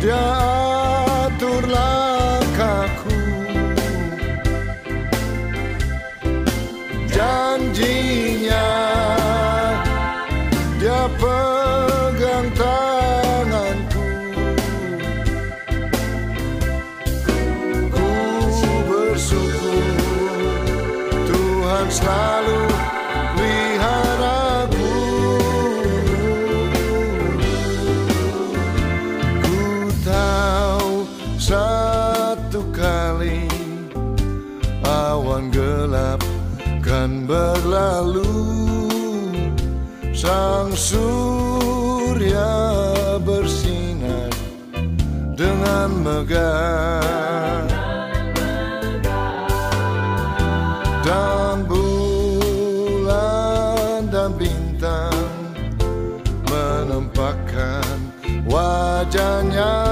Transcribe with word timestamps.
dia 0.00 0.39
megah 46.30 47.66
dan 51.02 51.66
bulan 51.66 52.86
dan 54.14 54.30
bintang 54.38 55.26
menampakkan 56.46 57.98
wajahnya 58.46 59.89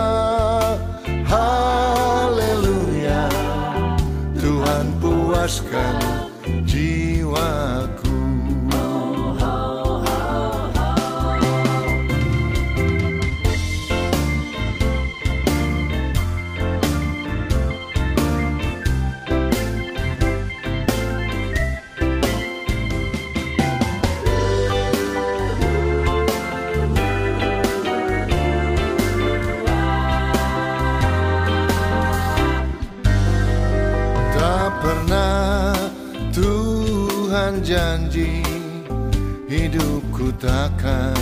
takkan 40.48 41.20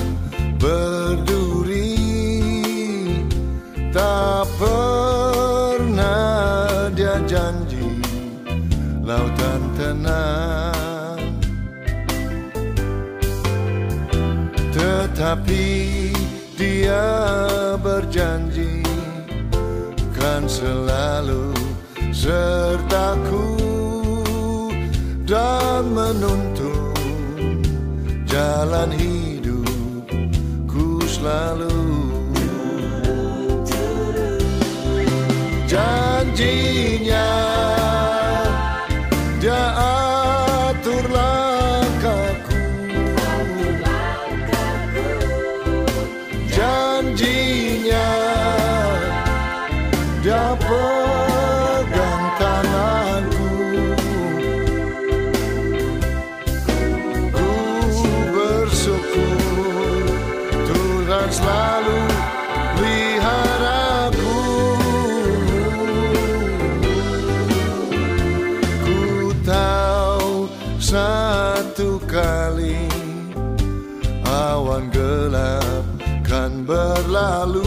berduri. 0.62 1.98
Tak 3.90 4.44
pernah 4.60 6.12
dia 6.92 7.16
janji 7.26 7.98
Lautan 9.00 9.62
tenang. 9.74 11.24
Tetapi 14.76 15.66
dia 16.60 17.08
berjanji 17.80 18.84
Kan 20.12 20.44
selalu 20.44 21.56
sertaku 22.12 23.56
dan 25.24 25.88
menuntun 25.96 26.55
jalan 28.56 28.88
hidupku 28.88 30.16
selalu. 31.04 31.76
Janjinya 35.68 37.45
Selalu 61.36 62.00
peliharaku 62.80 64.36
Ku 68.80 69.36
tahu 69.44 70.48
satu 70.80 72.00
kali 72.08 72.88
Awan 74.24 74.88
gelap 74.88 75.84
kan 76.26 76.66
berlalu. 76.66 77.62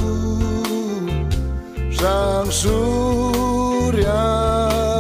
Sang 1.96 2.48
surya 2.52 4.24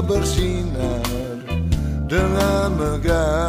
bersinar 0.03 1.39
dengan 2.07 2.75
megah 2.75 3.48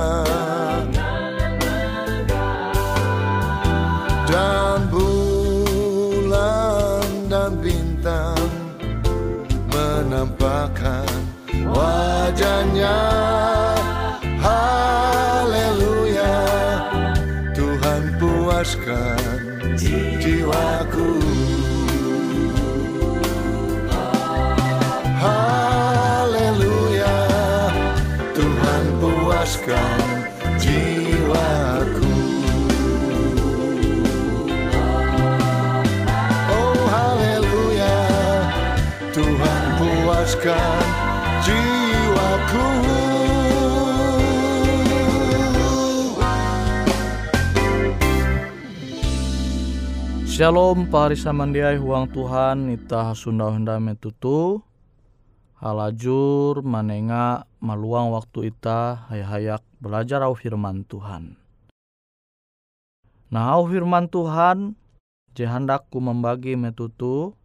wajahnya 12.31 12.94
Haleluya. 14.38 16.32
Tuhan 17.50 18.03
puaskan 18.23 19.19
jiwaku. 19.75 21.11
Haleluya. 25.21 27.19
Tuhan 28.32 28.85
puaskan 29.03 30.00
jiwaku. 30.62 32.15
Oh 36.55 36.79
haleluya. 36.94 37.99
Tuhan 39.12 39.62
puaskan 39.77 40.79
jiwaku 41.43 41.80
Shalom 50.41 50.88
pahari 50.91 51.14
samandiai 51.14 51.79
huang 51.79 52.11
Tuhan 52.11 52.75
ita 52.75 53.14
sunda 53.14 53.55
henda 53.55 53.79
metutu. 53.79 54.64
Halajur 55.62 56.64
manenga 56.67 57.47
maluang 57.62 58.11
waktu 58.11 58.50
ita 58.50 59.06
hayak 59.06 59.61
belajar 59.79 60.25
au 60.26 60.35
firman 60.35 60.82
Tuhan. 60.88 61.38
Nah 63.31 63.55
au 63.55 63.70
firman 63.70 64.11
Tuhan 64.11 64.75
jehandakku 65.38 66.03
membagi 66.03 66.58
metutu. 66.58 67.37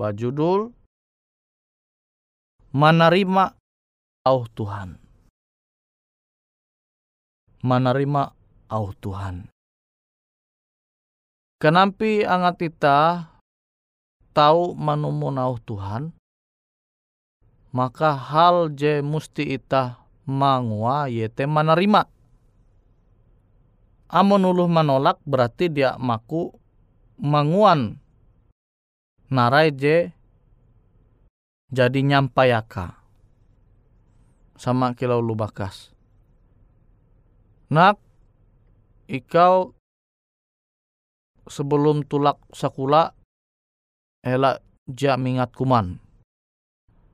Bajudul 0.00 0.72
menerima 2.70 3.57
au 4.28 4.44
Tuhan. 4.52 5.00
Menerima 7.64 8.36
au 8.68 8.92
Tuhan. 9.00 9.48
Kenampi 11.58 12.22
angat 12.22 12.60
ita 12.62 12.98
tahu 14.36 14.78
manumun 14.78 15.42
au 15.42 15.58
Tuhan, 15.58 16.14
maka 17.74 18.14
hal 18.14 18.70
je 18.78 19.02
musti 19.02 19.58
ita 19.58 19.98
mangua 20.22 21.10
yete 21.10 21.48
menerima. 21.48 22.06
Amun 24.08 24.46
uluh 24.46 24.70
menolak 24.70 25.18
berarti 25.26 25.68
dia 25.68 25.98
maku 25.98 26.54
manguan 27.18 27.98
narai 29.28 29.74
je 29.74 30.08
jadi 31.68 32.00
nyampayaka 32.00 32.97
sama 34.58 34.92
kilau 34.98 35.22
lu 35.22 35.38
bakas. 35.38 35.94
Nak 37.70 37.96
ikau 39.06 39.72
sebelum 41.46 42.02
tulak 42.04 42.36
sakula 42.52 43.14
elak 44.26 44.60
ja 44.90 45.14
mingat 45.14 45.54
kuman. 45.54 46.02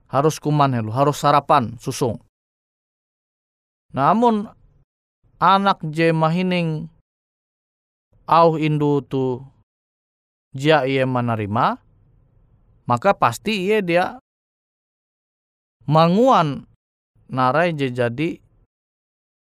Harus 0.09 0.41
kuman 0.41 0.73
helu, 0.73 0.89
harus 0.89 1.21
sarapan 1.21 1.77
susung. 1.77 2.17
Namun 3.93 4.49
anak 5.39 5.79
je 5.87 6.11
mahining 6.11 6.89
au 8.25 8.57
indu 8.57 9.05
tu 9.05 9.43
ja 10.55 10.87
ia 10.87 11.05
menerima, 11.05 11.77
maka 12.87 13.11
pasti 13.13 13.69
ia 13.69 13.79
dia 13.83 14.05
manguan 15.85 16.65
narai 17.29 17.73
je 17.73 17.89
jadi 17.89 18.37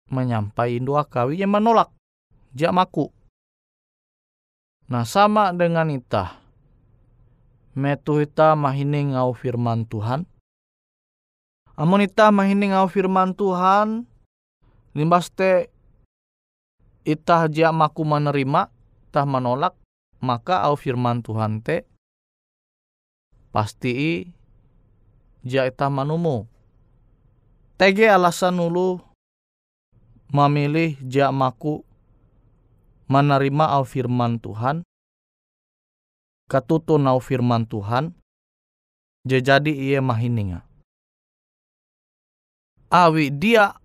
menyampai 0.08 0.78
indu 0.78 0.94
akawi 0.94 1.42
ia 1.42 1.48
menolak 1.50 1.90
ja 2.56 2.72
maku. 2.72 3.12
Nah 4.86 5.02
sama 5.02 5.50
dengan 5.50 5.90
ita. 5.90 6.38
Metu 7.76 8.22
ita 8.22 8.56
mahining 8.56 9.12
ngau 9.12 9.36
firman 9.36 9.84
Tuhan. 9.84 10.24
Amun 11.76 12.06
ita 12.06 12.32
mahining 12.32 12.72
ngau 12.72 12.88
firman 12.88 13.36
Tuhan. 13.36 14.08
Limbas 14.96 15.28
te 15.28 15.68
ita 17.04 17.50
jia 17.50 17.74
maku 17.74 18.06
menerima. 18.06 18.72
Tah 19.12 19.26
menolak. 19.28 19.76
Maka 20.22 20.64
au 20.64 20.78
firman 20.78 21.20
Tuhan 21.20 21.60
te. 21.60 21.84
Pasti 23.52 23.90
i 23.92 24.12
jia 25.44 25.68
ita 25.68 25.90
manumu. 25.92 26.48
Tege 27.76 28.08
alasan 28.08 28.56
ulu 28.56 28.96
memilih 30.32 30.96
jia 31.04 31.28
maku 31.28 31.84
menerima 33.04 33.68
au 33.76 33.84
firman 33.84 34.40
Tuhan, 34.40 34.80
katutun 36.48 37.04
au 37.04 37.20
firman 37.20 37.68
Tuhan, 37.68 38.16
jadi 39.28 39.76
ia 39.76 40.00
mahininga. 40.00 40.64
Awi 42.88 43.28
dia 43.28 43.76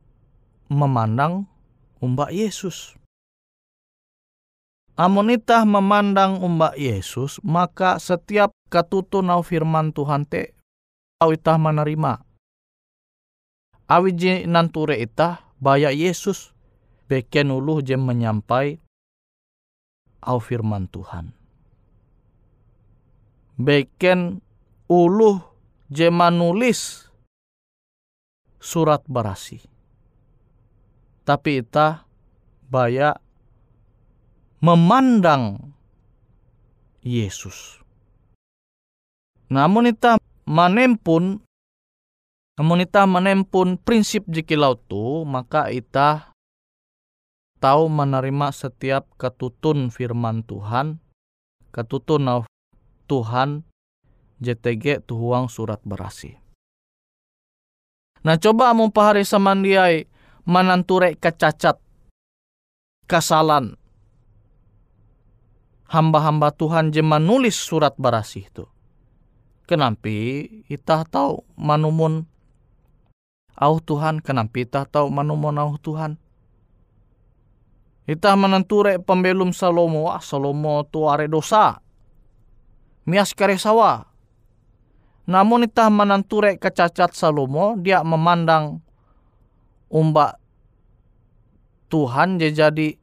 memandang 0.71 1.51
umbak 1.99 2.31
Yesus. 2.31 2.95
Amonita 4.95 5.67
memandang 5.67 6.39
umbak 6.39 6.79
Yesus, 6.79 7.43
maka 7.43 7.99
setiap 7.99 8.55
katutun 8.71 9.27
au 9.35 9.43
firman 9.43 9.91
Tuhan 9.91 10.23
te, 10.23 10.55
au 11.19 11.35
itah 11.35 11.59
menerima. 11.59 12.30
Awi 13.91 14.15
nanture 14.47 14.95
itah, 14.95 15.43
baya 15.59 15.91
Yesus, 15.91 16.55
beken 17.11 17.51
uluh 17.51 17.83
jem 17.83 17.99
menyampai 17.99 18.79
au 20.23 20.39
firman 20.39 20.87
Tuhan. 20.87 21.35
Beken 23.59 24.39
uluh 24.87 25.43
jema 25.91 26.31
nulis 26.31 27.11
surat 28.63 29.03
barasi. 29.11 29.59
Tapi 31.27 31.59
ita 31.59 32.07
baya 32.71 33.19
memandang 34.63 35.75
Yesus. 37.03 37.83
Namun 39.51 39.91
ita 39.91 40.15
manempun 40.47 41.43
namun 42.59 42.83
ita 42.83 43.07
menempun 43.07 43.79
prinsip 43.79 44.27
jikilau 44.27 44.75
tu, 44.75 45.23
maka 45.23 45.71
ita 45.71 46.35
tahu 47.61 47.87
menerima 47.87 48.49
setiap 48.51 49.07
ketutun 49.15 49.93
firman 49.93 50.43
Tuhan, 50.43 50.97
ketutun 51.71 52.27
of 52.27 52.43
Tuhan 53.05 53.63
JTG 54.41 55.05
tuhuang 55.05 55.47
surat 55.47 55.79
berasi. 55.85 56.41
Nah 58.25 58.37
coba 58.37 58.73
mumpahari 58.73 59.21
samandiai 59.21 60.09
mananture 60.45 61.13
kecacat, 61.17 61.77
kesalahan, 63.05 63.77
hamba-hamba 65.91 66.55
Tuhan 66.55 66.95
je 66.95 67.03
menulis 67.03 67.59
surat 67.59 67.93
berasi 67.99 68.47
itu. 68.47 68.65
Kenampi 69.67 70.47
kita 70.65 71.03
tahu 71.07 71.43
manumun 71.59 72.30
au 73.57 73.79
Tuhan, 73.81 74.23
kenampi 74.23 74.63
kita 74.65 74.87
tahu 74.87 75.11
manumun 75.11 75.57
au 75.59 75.75
Tuhan. 75.79 76.15
Ita 78.09 78.33
menenture 78.35 78.97
pembelum 78.99 79.53
Salomo, 79.53 80.09
ah 80.09 80.19
Salomo 80.19 80.83
tu 80.89 81.05
are 81.07 81.29
dosa. 81.29 81.79
Mias 83.05 83.33
sawa. 83.35 84.05
Namun 85.29 85.69
ita 85.69 85.87
menenture 85.87 86.57
kecacat 86.57 87.13
Salomo, 87.13 87.77
dia 87.77 88.01
memandang 88.01 88.81
umbak 89.87 90.41
Tuhan 91.91 92.39
jadi 92.39 92.95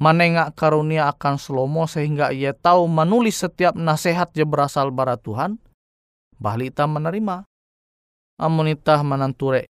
menengak 0.00 0.56
karunia 0.56 1.12
akan 1.12 1.36
Salomo 1.36 1.84
sehingga 1.84 2.32
ia 2.32 2.56
tahu 2.56 2.88
menulis 2.88 3.44
setiap 3.44 3.76
nasihat 3.76 4.32
je 4.32 4.48
berasal 4.48 4.88
bara 4.88 5.20
Tuhan, 5.20 5.60
bahli 6.40 6.72
ita 6.72 6.88
menerima. 6.88 7.49
Amun 8.40 8.72
ita 8.72 8.96
menenture 9.04 9.68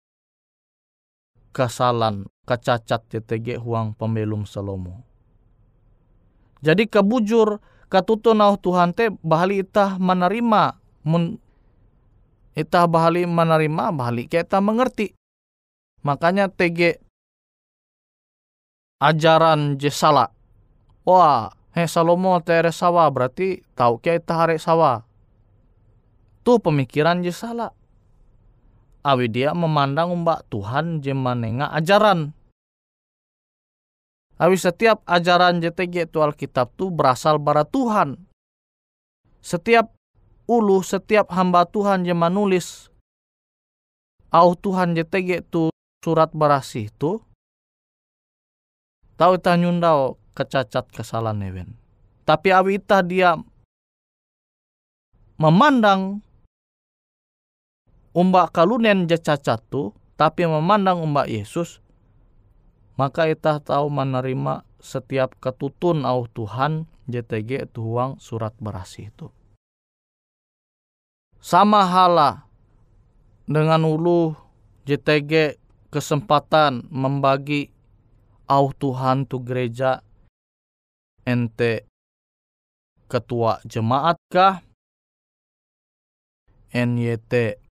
kesalahan 1.56 2.28
kecacat 2.44 3.00
TTG 3.08 3.64
huang 3.64 3.96
pembelum 3.96 4.44
Salomo. 4.44 5.08
Jadi 6.60 6.84
kebujur 6.84 7.64
katuto 7.88 8.36
nau 8.36 8.60
Tuhan 8.60 8.92
te 8.92 9.08
bahali 9.24 9.64
itah 9.64 9.96
menerima 9.96 10.76
mun 11.08 11.40
itah 12.60 12.84
bahali 12.92 13.24
menerima 13.24 13.96
bahali 13.96 14.28
kita 14.28 14.60
mengerti. 14.60 15.16
Makanya 16.04 16.52
TG 16.52 17.00
ajaran 19.00 19.80
jesala. 19.80 20.36
Wah, 21.08 21.56
he 21.72 21.88
Salomo 21.88 22.36
tere 22.44 22.76
sawa 22.76 23.08
berarti 23.08 23.64
tahu 23.80 24.04
kia 24.04 24.20
itah 24.20 24.44
hari 24.44 24.60
sawa. 24.60 25.08
Tuh 26.44 26.60
pemikiran 26.60 27.24
jesala. 27.24 27.77
Awi 29.08 29.32
dia 29.32 29.56
memandang 29.56 30.12
umbak 30.12 30.44
Tuhan 30.52 31.00
jemanenga 31.00 31.72
ajaran. 31.72 32.36
Awi 34.36 34.60
setiap 34.60 35.00
ajaran 35.08 35.64
JTG 35.64 36.12
itu 36.12 36.20
Alkitab 36.20 36.76
tu 36.76 36.92
berasal 36.92 37.40
bara 37.40 37.64
Tuhan. 37.64 38.20
Setiap 39.40 39.96
ulu, 40.44 40.84
setiap 40.84 41.32
hamba 41.32 41.64
Tuhan 41.64 42.04
yang 42.04 42.20
menulis 42.20 42.92
au 44.28 44.60
Tuhan 44.60 44.92
JTG 44.92 45.48
tu 45.48 45.72
surat 46.04 46.28
berasih 46.36 46.92
tu 47.00 47.24
tahu 49.16 49.40
ita 49.40 49.56
nyundau 49.56 50.20
kecacat 50.36 50.92
kesalahan 50.92 51.48
even. 51.48 51.70
Tapi 52.28 52.52
awi 52.52 52.84
ita 52.84 53.00
dia 53.08 53.40
memandang 55.40 56.27
umbak 58.18 58.50
kalunen 58.50 59.06
je 59.06 59.22
cacat 59.22 59.62
tu, 59.70 59.94
tapi 60.18 60.50
memandang 60.50 61.06
umbak 61.06 61.30
Yesus, 61.30 61.86
maka 62.98 63.30
ita 63.30 63.62
tahu 63.62 63.94
menerima 63.94 64.66
setiap 64.82 65.38
ketutun 65.38 66.02
au 66.02 66.26
Tuhan 66.26 66.90
JTG 67.06 67.70
tuang 67.70 68.18
surat 68.18 68.58
berasih 68.58 69.14
itu. 69.14 69.30
Sama 71.38 71.86
hala 71.86 72.50
dengan 73.46 73.86
ulu 73.86 74.34
JTG 74.90 75.62
kesempatan 75.94 76.90
membagi 76.90 77.70
au 78.50 78.74
Tuhan 78.74 79.30
tu 79.30 79.46
gereja 79.46 80.02
ente 81.22 81.86
ketua 83.06 83.62
jemaat 83.64 84.18
kah 84.34 84.66
NYT 86.74 87.67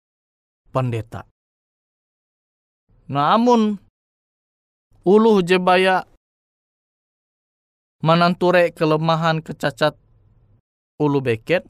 pendeta. 0.75 1.23
Namun 3.07 3.79
uluh 5.07 5.39
jebaya 5.47 6.03
menanture 8.03 8.75
kelemahan 8.75 9.39
kecacat 9.39 9.95
ulu 10.99 11.23
beket 11.23 11.63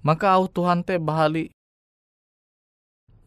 maka 0.00 0.32
au 0.32 0.48
Tuhan 0.48 0.86
te 0.86 0.96
bahali 0.96 1.52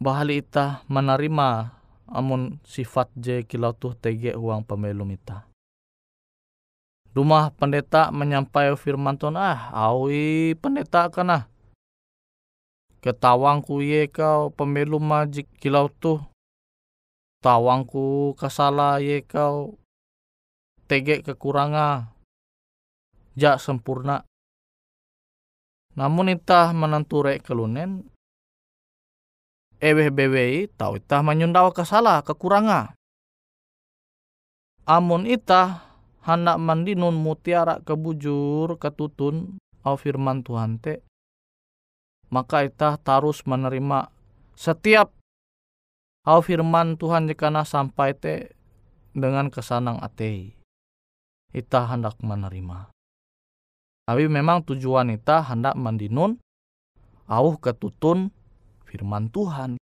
bahali 0.02 0.42
ita 0.42 0.82
menerima 0.90 1.78
amun 2.10 2.58
sifat 2.66 3.12
je 3.14 3.46
kilau 3.46 3.76
tuh 3.76 3.94
tege 3.94 4.34
uang 4.34 4.66
pemilu 4.66 5.06
ita. 5.14 5.46
Rumah 7.12 7.52
pendeta 7.60 8.08
menyampai 8.08 8.72
firman 8.80 9.20
Tuhan, 9.20 9.36
ah, 9.36 9.68
awi 9.76 10.56
pendeta 10.56 11.12
kana. 11.12 11.51
Ketawangku 13.02 13.82
ye 13.82 14.06
kau 14.06 14.54
pemilu 14.54 15.02
majik 15.02 15.50
kilau 15.58 15.90
tuh. 15.90 16.22
Tawangku 17.42 18.38
kesala 18.38 19.02
ye 19.02 19.26
kau 19.26 19.82
tege 20.86 21.26
kekuranga. 21.26 22.14
Jak 23.34 23.58
sempurna. 23.58 24.22
Namun 25.98 26.30
itah 26.30 26.72
menenture 26.78 27.42
kelunen 27.42 28.06
eweh 29.82 30.14
bewe 30.14 30.70
tau 30.78 30.96
itah 30.96 31.26
menyundawa 31.26 31.74
kesalah 31.74 32.22
kekuranga. 32.22 32.94
Amun 34.86 35.26
itah 35.26 35.90
hendak 36.22 36.62
mandinun 36.62 37.18
mutiara 37.18 37.82
kebujur 37.82 38.78
ketutun 38.78 39.58
au 39.82 39.98
firman 39.98 40.46
Tuhan 40.46 40.78
te 40.78 41.02
maka 42.32 42.64
itah 42.64 42.96
tarus 42.98 43.44
menerima 43.44 44.08
setiap 44.56 45.12
au 46.24 46.40
firman 46.40 46.96
Tuhan 46.96 47.28
jika 47.28 47.52
sampai 47.68 48.16
te 48.16 48.56
dengan 49.12 49.52
kesanang 49.52 50.00
ate 50.00 50.56
itah 51.52 51.92
hendak 51.92 52.16
menerima 52.24 52.88
tapi 54.08 54.26
memang 54.32 54.64
tujuan 54.64 55.14
itah 55.14 55.44
hendak 55.46 55.76
mandinun 55.76 56.40
au 57.32 57.56
ketutun 57.56 58.34
firman 58.84 59.32
Tuhan. 59.32 59.80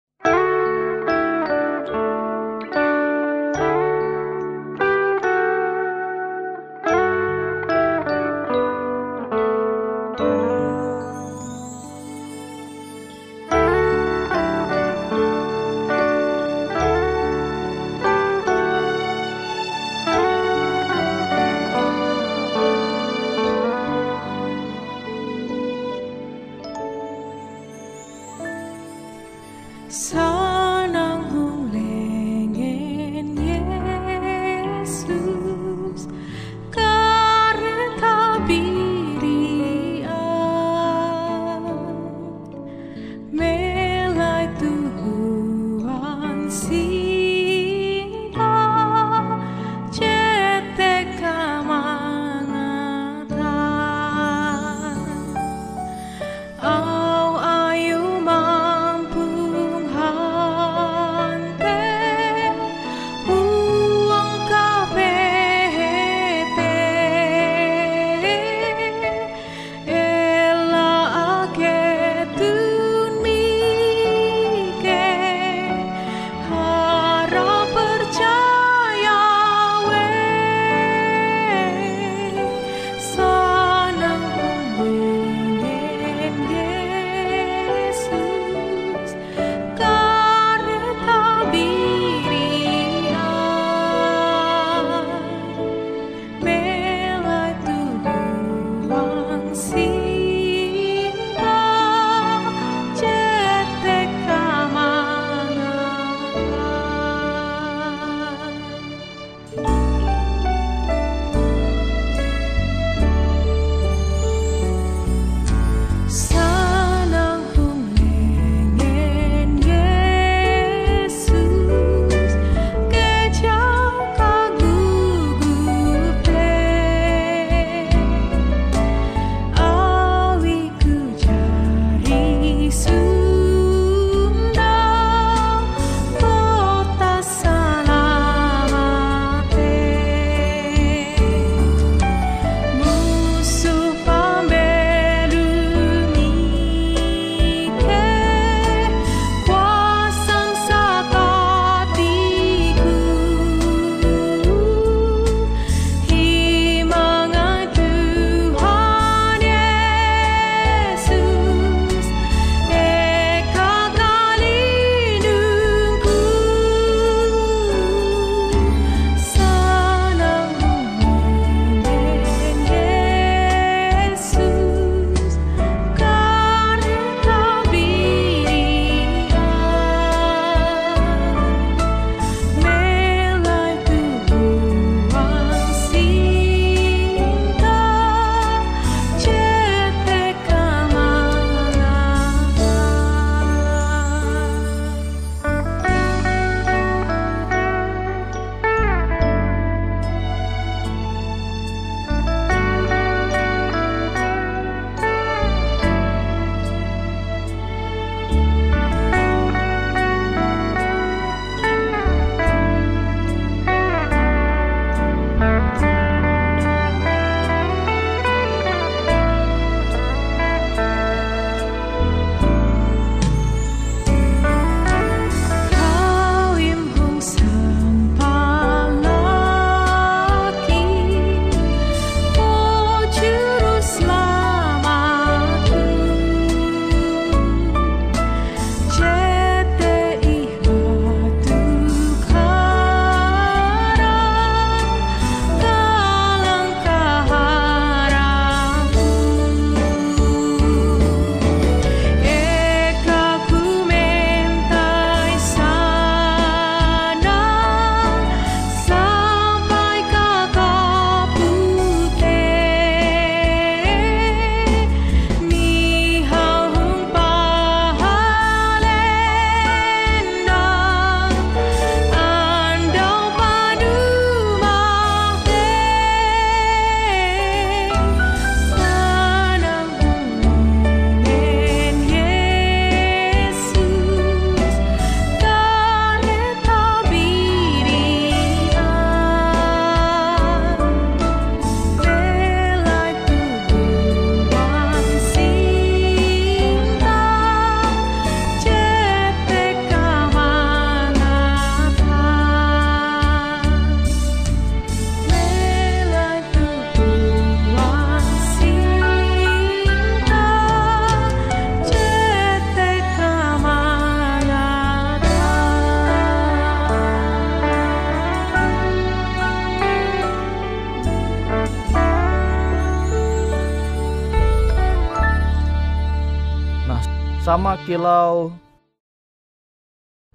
Kilau 327.83 328.55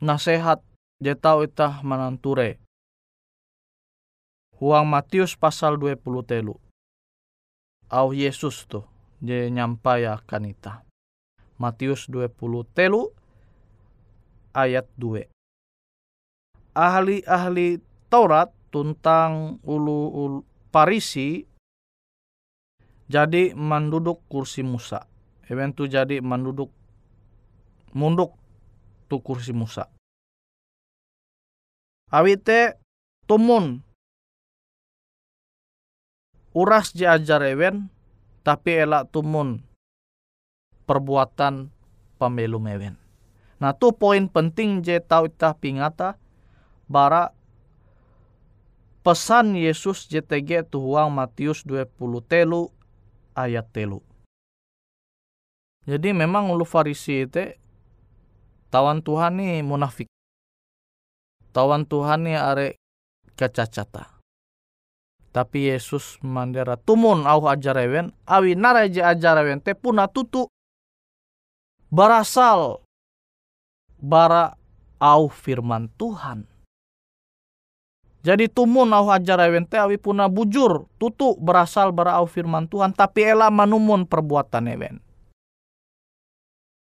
nasehat 0.05 0.61
jetau 1.01 1.41
itah 1.41 1.81
mananture. 1.81 2.61
Huang 4.61 4.85
Matius 4.85 5.33
pasal 5.33 5.81
20 5.81 5.97
telu. 6.29 6.61
Au 7.89 8.13
Yesus 8.13 8.69
tuh 8.69 8.85
je 9.25 9.49
nyampayakan 9.49 10.53
ita. 10.53 10.85
Matius 11.57 12.05
20 12.13 12.37
telu 12.77 13.17
ayat 14.53 14.85
2. 15.01 15.25
Ahli-ahli 16.77 17.81
Taurat 18.13 18.53
tentang 18.69 19.57
ulu, 19.65 20.13
ulu 20.13 20.39
Parisi 20.69 21.49
jadi 23.09 23.57
menduduk 23.57 24.21
kursi 24.29 24.61
Musa. 24.61 25.09
Eventu 25.49 25.89
jadi 25.89 26.21
menduduk 26.21 26.78
munduk 27.93 28.35
tu 29.09 29.21
kursi 29.21 29.53
Musa. 29.57 29.89
Awite 32.09 32.81
tumun 33.29 33.85
uras 36.57 36.97
ajar 36.97 37.45
ewen 37.45 37.93
tapi 38.41 38.81
elak 38.81 39.13
tumun 39.13 39.61
perbuatan 40.89 41.69
pemilu 42.17 42.57
mewen. 42.57 42.97
Nah 43.61 43.77
tu 43.77 43.93
poin 43.93 44.25
penting 44.25 44.81
je 44.81 44.97
tau 45.05 45.29
itah 45.29 45.53
pingata 45.53 46.17
bara 46.89 47.37
pesan 49.05 49.53
Yesus 49.53 50.09
JTG 50.09 50.65
tuhuang 50.73 51.13
Matius 51.13 51.65
20 51.69 51.93
telu 52.25 52.73
ayat 53.37 53.69
telu. 53.69 54.01
Jadi 55.89 56.13
memang 56.13 56.53
ulu 56.53 56.69
Farisi 56.69 57.25
itu 57.25 57.57
tawan 58.69 59.01
Tuhan 59.01 59.41
ni 59.41 59.65
munafik. 59.65 60.09
Tawan 61.53 61.89
Tuhan 61.89 62.29
ni 62.29 62.37
are 62.37 62.77
kecacata. 63.35 64.21
Tapi 65.33 65.73
Yesus 65.73 66.17
mandera 66.25 66.77
tumun 66.81 67.29
au 67.29 67.47
ajarewen 67.49 68.13
awi 68.25 68.57
naraje 68.57 69.05
ajarewen 69.05 69.61
te 69.61 69.77
puna 69.77 70.09
tutu 70.09 70.49
berasal 71.93 72.81
bara 74.01 74.57
au 74.99 75.29
firman 75.29 75.89
Tuhan. 76.01 76.49
Jadi 78.25 78.51
tumun 78.51 78.91
au 78.93 79.09
ajarewen 79.13 79.69
te 79.69 79.79
awi 79.79 80.01
puna 80.01 80.27
bujur 80.27 80.89
tutu 80.97 81.37
berasal 81.39 81.93
bara 81.93 82.19
au 82.19 82.27
firman 82.27 82.67
Tuhan 82.67 82.93
tapi 82.93 83.25
ela 83.25 83.53
manumun 83.53 84.09
perbuatan 84.09 84.69
ewen 84.69 84.99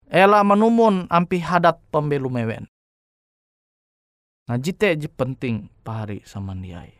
Ela 0.10 0.42
menumun 0.42 1.06
ampi 1.06 1.38
hadat 1.38 1.78
pembelu 1.94 2.34
mewen. 2.34 2.66
Nah 4.50 4.58
jite 4.58 4.98
je 4.98 5.06
penting 5.06 5.70
pahari 5.86 6.26
sama 6.26 6.58
diai. 6.58 6.98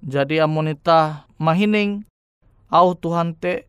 Jadi 0.00 0.40
amonita 0.40 1.28
mahining 1.36 2.08
au 2.72 2.96
Tuhan 2.96 3.36
te 3.36 3.68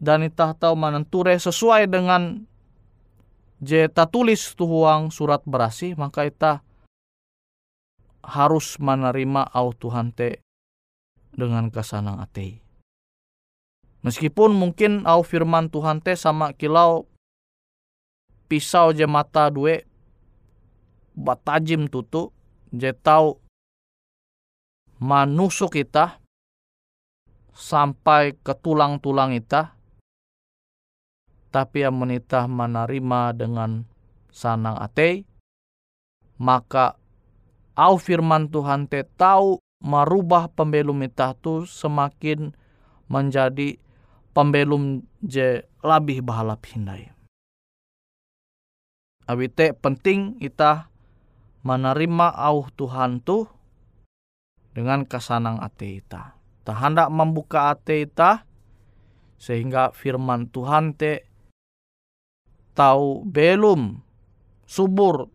dan 0.00 0.24
itah 0.24 0.56
tahu 0.56 0.72
manenture 0.72 1.36
sesuai 1.36 1.84
dengan 1.92 2.48
je 3.60 3.84
tulis 4.08 4.56
tuhuang 4.56 5.12
surat 5.12 5.44
berasi 5.44 5.92
maka 6.00 6.24
ita 6.24 6.64
harus 8.24 8.80
menerima 8.80 9.52
au 9.52 9.76
Tuhan 9.76 10.16
te 10.16 10.40
dengan 11.36 11.68
kesanang 11.68 12.24
atei. 12.24 12.65
Meskipun 14.06 14.54
mungkin 14.54 15.02
au 15.02 15.26
firman 15.26 15.66
Tuhan 15.66 15.98
teh 15.98 16.14
sama 16.14 16.54
kilau 16.54 17.10
pisau 18.46 18.94
je 18.94 19.02
mata 19.02 19.50
dua 19.50 19.82
batajim 21.18 21.90
tutu 21.90 22.30
je 22.70 22.94
tau 22.94 23.42
manusuk 25.02 25.74
kita 25.74 26.22
sampai 27.50 28.38
ke 28.38 28.54
tulang-tulang 28.54 29.34
kita 29.34 29.74
tapi 31.50 31.82
yang 31.82 31.98
menitah 31.98 32.46
menerima 32.46 33.34
dengan 33.34 33.90
sanang 34.30 34.78
ate 34.78 35.26
maka 36.38 36.94
au 37.74 37.98
firman 37.98 38.46
Tuhan 38.54 38.86
te 38.86 39.02
tahu 39.02 39.58
merubah 39.82 40.46
pembelum 40.52 41.02
kita 41.02 41.34
tu 41.42 41.66
semakin 41.66 42.54
menjadi 43.10 43.82
pembelum 44.36 45.00
je 45.24 45.64
lebih 45.80 46.20
bahalap 46.20 46.60
hindai. 46.68 47.08
Awite 49.24 49.72
penting 49.72 50.36
kita 50.36 50.92
menerima 51.64 52.36
au 52.36 52.68
Tuhan 52.76 53.24
tu 53.24 53.48
dengan 54.76 55.08
kesanang 55.08 55.64
ate 55.64 56.04
ita. 56.04 56.36
Tak 56.68 56.76
hendak 56.76 57.08
membuka 57.08 57.72
ate 57.72 58.04
ita 58.04 58.44
sehingga 59.40 59.96
firman 59.96 60.52
Tuhan 60.52 60.92
te 60.92 61.24
tahu 62.76 63.24
belum 63.24 64.04
subur 64.68 65.32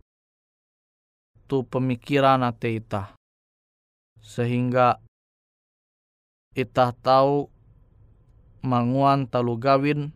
tu 1.50 1.66
pemikiran 1.66 2.46
ate 2.46 2.78
ita 2.78 3.18
sehingga 4.22 5.02
ita 6.54 6.94
tahu 7.02 7.50
manguan 8.62 9.26
talu 9.26 9.58
gawin 9.58 10.14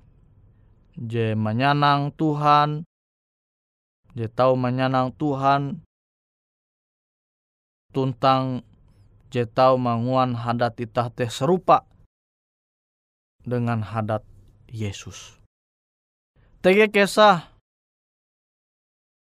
je 0.94 1.34
menyanang 1.34 2.14
Tuhan 2.14 2.86
je 4.16 4.26
tahu 4.30 4.56
menyanang 4.56 5.12
Tuhan 5.18 5.84
tuntang 7.90 8.62
je 9.34 9.44
tahu 9.44 9.76
manguan 9.76 10.32
hadat 10.32 10.78
itah 10.80 11.10
teh 11.10 11.28
serupa 11.28 11.84
dengan 13.42 13.82
hadat 13.82 14.22
Yesus. 14.70 15.38
Tege 16.62 16.90
kisah 16.90 17.46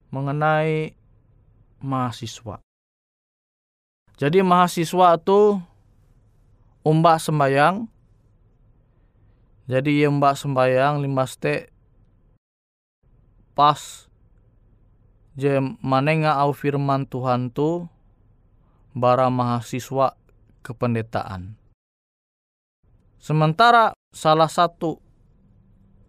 mengenai 0.09 0.97
mahasiswa. 1.83 2.63
Jadi 4.15 4.39
mahasiswa 4.41 5.19
itu 5.19 5.59
umbak 6.87 7.19
sembayang 7.19 7.94
jadi 9.65 10.05
yang 10.05 10.21
mbak 10.21 10.37
sembayang 10.37 11.01
lima 11.01 11.25
ste 11.25 11.73
pas 13.57 14.05
je 15.33 15.57
manenga 15.81 16.37
au 16.37 16.53
firman 16.53 17.09
Tuhan 17.09 17.49
tu 17.49 17.89
bara 18.95 19.27
mahasiswa 19.27 20.15
kependetaan. 20.61 21.57
Sementara 23.17 23.97
salah 24.13 24.47
satu 24.47 25.01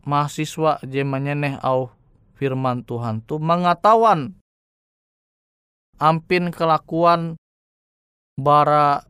mahasiswa 0.04 0.78
je 0.84 1.02
menyeneh 1.02 1.56
au 1.64 1.88
firman 2.36 2.84
Tuhan 2.84 3.24
tu 3.24 3.40
mengetahuan 3.40 4.36
ampin 5.96 6.52
kelakuan 6.52 7.40
bara 8.36 9.08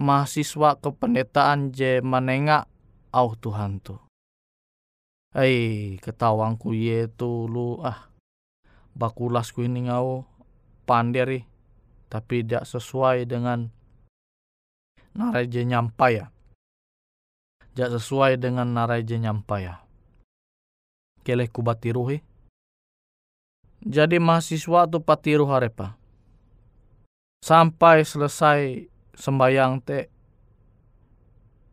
mahasiswa 0.00 0.80
kependetaan 0.80 1.76
je 1.76 2.00
menengah 2.00 2.69
au 3.10 3.34
Tuhan 3.34 3.82
tu. 3.82 3.98
Hei, 5.30 5.98
ketawangku 6.02 6.74
ye 6.74 7.06
tu 7.06 7.46
lu 7.46 7.78
ah 7.86 8.10
bakulasku 8.98 9.62
ini 9.62 9.86
ngau 9.86 10.26
pandiri 10.82 11.46
tapi 12.10 12.42
tidak 12.42 12.66
sesuai 12.66 13.22
dengan 13.30 13.70
naraja 15.14 15.62
nyampai 15.62 16.12
ya. 16.18 16.26
Tidak 17.70 17.90
sesuai 17.94 18.42
dengan 18.42 18.66
naraja 18.74 19.14
nyampai 19.14 19.60
ya. 19.62 19.78
Keleh 21.22 21.46
ku 21.46 21.62
batiruhi. 21.62 22.18
Jadi 23.80 24.18
mahasiswa 24.18 24.90
tu 24.90 24.98
patiru 25.00 25.46
harepa. 25.46 25.94
Sampai 27.40 28.04
selesai 28.04 28.90
sembayang 29.16 29.72
te 29.80 29.98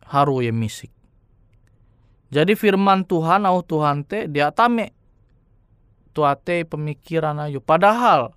haru 0.08 0.40
ye 0.46 0.54
misik. 0.54 0.97
Jadi 2.28 2.60
firman 2.60 3.08
Tuhan 3.08 3.48
au 3.48 3.64
Tuhan 3.64 4.04
te 4.04 4.28
dia 4.28 4.52
tame 4.52 4.92
tuate 6.12 6.68
pemikiran 6.68 7.40
ayu. 7.40 7.64
Padahal 7.64 8.36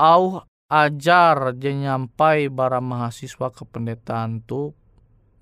au 0.00 0.40
ajar 0.70 1.52
je 1.58 1.70
nyampai 1.74 2.48
bara 2.48 2.80
mahasiswa 2.80 3.52
kependetaan 3.52 4.40
tu 4.46 4.72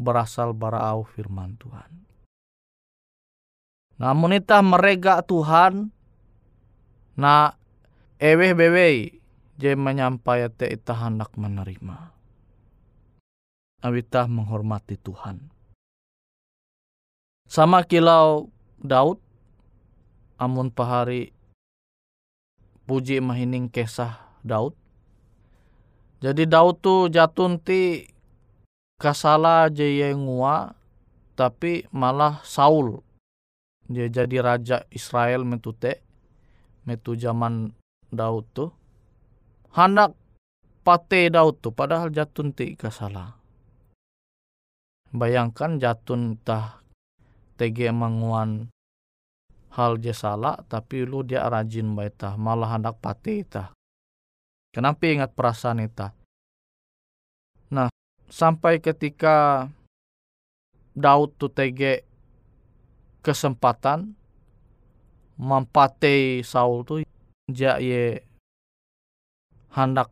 berasal 0.00 0.56
bara 0.56 0.82
au 0.90 1.06
firman 1.06 1.54
Tuhan. 1.61 1.90
Namun 3.98 4.34
itah 4.34 4.62
merega 4.62 5.22
Tuhan 5.22 5.90
na 7.18 7.54
eweh 8.18 8.54
bewe 8.54 9.18
je 9.58 9.70
menyampai 9.74 10.50
te 10.54 10.66
itah 10.70 11.06
hendak 11.06 11.34
menerima. 11.34 12.14
Awitah 13.82 14.26
menghormati 14.26 14.98
Tuhan. 14.98 15.58
Sama 17.48 17.80
kilau 17.80 18.52
Daud 18.76 19.16
amun 20.37 20.68
pahari 20.68 21.32
puji 22.84 23.24
mahining 23.24 23.72
kesah 23.72 24.20
Daud. 24.44 24.76
Jadi 26.20 26.44
Daud 26.44 26.84
tu 26.84 27.08
jatun 27.08 27.56
ti 27.56 28.04
kasala 29.00 29.72
jaya 29.72 30.12
ngua 30.12 30.76
tapi 31.40 31.88
malah 31.88 32.44
Saul. 32.44 33.00
Dia 33.88 34.12
jadi 34.12 34.44
raja 34.44 34.84
Israel 34.92 35.48
metute 35.48 36.04
metu 36.84 37.16
zaman 37.16 37.72
Daud 38.12 38.44
tu. 38.52 38.68
Hendak 39.72 40.12
pate 40.84 41.32
Daud 41.32 41.64
tu 41.64 41.72
padahal 41.72 42.12
jatun 42.12 42.52
ti 42.52 42.76
kasala. 42.76 43.40
Bayangkan 45.16 45.80
jatun 45.80 46.37
tah 46.44 46.84
tege 47.59 47.90
manguan 47.90 48.71
hal 49.75 49.99
je 49.99 50.14
salah 50.14 50.62
tapi 50.71 51.03
lu 51.03 51.27
dia 51.27 51.44
rajin 51.51 51.90
baita 51.92 52.38
malah 52.38 52.79
hendak 52.79 53.03
pate 53.03 53.42
ita 53.42 53.75
kenapa 54.71 55.03
ingat 55.11 55.35
perasaan 55.35 55.83
ita 55.83 56.14
nah 57.75 57.90
sampai 58.31 58.79
ketika 58.79 59.66
Daud 60.94 61.35
tu 61.38 61.51
tege 61.51 62.07
kesempatan 63.23 64.18
mampate 65.38 66.42
Saul 66.42 66.83
tu 66.83 66.94
ja 67.47 67.79
ye 67.79 68.27
hendak 69.73 70.11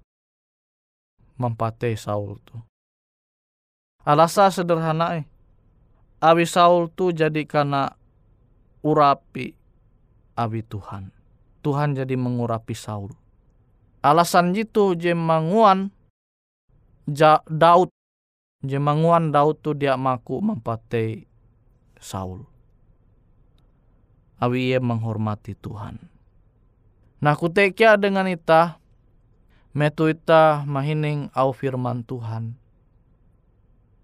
mampate 1.34 1.98
Saul 1.98 2.38
tu. 2.46 2.54
Alasa 4.06 4.46
sederhana 4.54 5.18
eh. 5.18 5.26
Abi 6.20 6.48
Saul 6.48 6.88
tu 6.92 7.12
jadi 7.12 7.44
karena 7.44 7.92
urapi 8.80 9.52
abi 10.36 10.60
Tuhan. 10.64 11.12
Tuhan 11.60 11.98
jadi 11.98 12.14
mengurapi 12.14 12.72
Saul. 12.72 13.12
Alasan 14.00 14.54
itu 14.54 14.94
je 14.94 15.12
manguan 15.12 15.90
ja, 17.10 17.42
Daud 17.50 17.90
Jemanguan 18.64 19.30
Daud 19.30 19.60
tu 19.60 19.76
dia 19.76 19.94
maku 19.94 20.42
mempatei 20.42 21.28
Saul. 22.00 22.48
Awi 24.42 24.74
ia 24.74 24.80
menghormati 24.82 25.54
Tuhan. 25.56 26.00
Nah 27.22 27.34
kutekia 27.36 27.96
dengan 27.96 28.28
ita, 28.28 28.76
metu 29.72 30.08
ita 30.10 30.66
mahining 30.68 31.32
au 31.32 31.54
firman 31.54 32.04
Tuhan. 32.04 32.58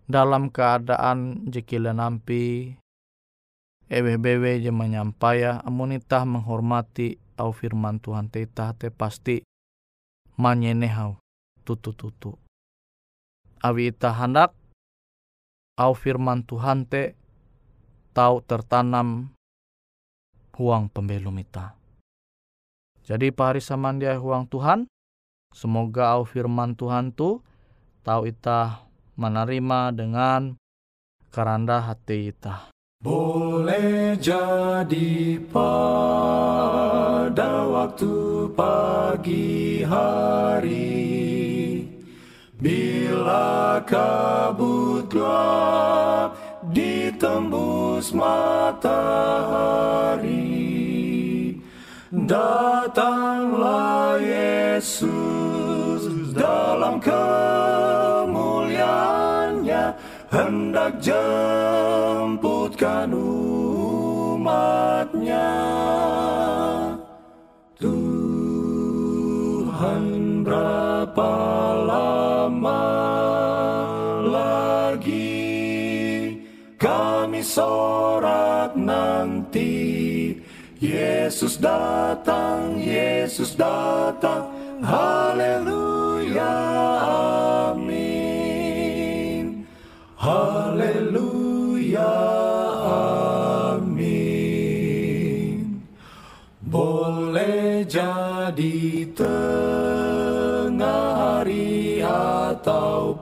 Dalam 0.08 0.50
keadaan 0.50 1.46
jekila 1.48 1.94
nampi, 1.94 2.74
ewe-bewe 3.86 4.60
je 4.60 4.72
menyampaya, 4.74 5.62
amun 5.62 5.96
ita 5.96 6.26
menghormati 6.26 7.16
au 7.38 7.54
firman 7.54 8.02
Tuhan 8.02 8.28
te 8.28 8.44
ita 8.44 8.74
te 8.76 8.90
pasti 8.92 9.40
manyenehau 10.36 11.16
tutu-tutu 11.62 12.34
awi 13.62 13.94
ita 13.94 14.10
hendak 14.10 14.50
au 15.78 15.94
firman 15.94 16.42
Tuhan 16.42 16.82
te 16.82 17.14
tau 18.10 18.42
tertanam 18.42 19.32
huang 20.58 20.90
pembelum 20.90 21.38
ita. 21.40 21.78
Jadi 23.02 23.32
pahari 23.32 23.62
samandia 23.62 24.14
huang 24.18 24.46
Tuhan, 24.46 24.86
semoga 25.54 26.12
au 26.18 26.26
firman 26.26 26.76
Tuhan 26.76 27.14
tu 27.14 27.40
tau 28.04 28.26
ita 28.28 28.84
menerima 29.16 29.92
dengan 29.92 30.56
keranda 31.32 31.80
hati 31.84 32.32
ita. 32.32 32.72
Boleh 33.02 34.14
jadi 34.14 35.34
pada 35.50 36.06
waktu 37.66 38.46
pagi 38.54 39.82
hari 39.82 41.02
Bila 42.62 43.82
kabut 43.82 45.10
gelap 45.10 46.38
ditembus 46.70 48.14
matahari 48.14 48.94
Datanglah 52.14 54.22
Yesus 54.22 55.51
Hendak 60.32 60.96
jemputkan 61.04 63.12
umatnya. 64.32 65.52
Tuhan 67.76 70.04
berapa 70.40 71.32
lama 71.84 72.88
lagi 74.24 75.52
kami 76.80 77.44
sorak 77.44 78.72
nanti? 78.72 80.32
Yesus 80.80 81.60
datang, 81.60 82.80
Yesus 82.80 83.52
datang, 83.52 84.48
haleluya, 84.80 86.56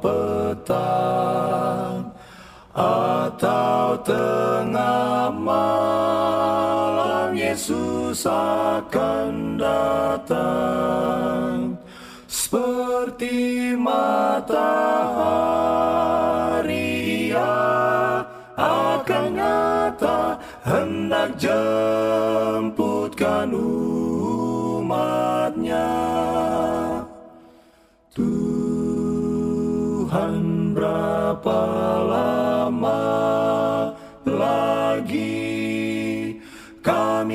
petang 0.01 2.09
atau 2.75 3.97
tengah 4.03 5.31
malam 5.35 7.35
Yesus 7.37 8.27
akan 8.27 9.59
datang. 9.61 11.77
Seperti 12.31 13.75
matahari 13.79 14.71
ia 17.31 18.23
akan 18.59 19.27
nyata 19.35 20.39
hendak 20.67 21.39
jemputkan 21.39 23.55